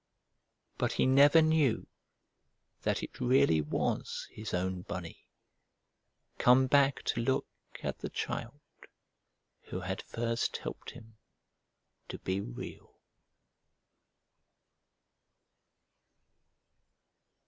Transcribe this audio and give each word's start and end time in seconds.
But 0.79 0.93
he 0.93 1.05
never 1.05 1.43
knew 1.43 1.85
that 2.81 3.03
it 3.03 3.19
really 3.21 3.61
was 3.61 4.27
his 4.31 4.51
own 4.51 4.81
Bunny, 4.81 5.27
come 6.39 6.65
back 6.65 7.03
to 7.03 7.21
look 7.21 7.45
at 7.83 7.99
the 7.99 8.09
child 8.09 8.61
who 9.65 9.81
had 9.81 10.01
first 10.01 10.57
helped 10.57 10.89
him 10.89 11.17
to 12.09 12.17
be 12.17 12.41
Real. 12.41 12.97